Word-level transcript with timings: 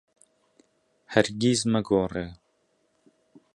هەرگیز 1.13 1.59
مەگۆڕێ. 1.73 2.27